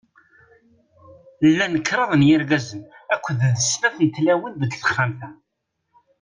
Llan 1.49 1.75
kraḍ 1.87 2.11
n 2.15 2.25
yirgazen 2.27 2.81
akked 3.13 3.37
d 3.55 3.59
snat 3.69 3.95
n 4.05 4.07
tlawin 4.15 4.55
deg 4.61 4.71
texxamt-a. 4.73 5.29